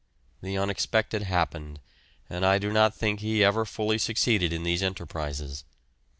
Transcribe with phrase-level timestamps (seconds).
[0.41, 1.79] The unexpected happened,
[2.27, 5.63] and I do not think he ever fully succeeded in these enterprises.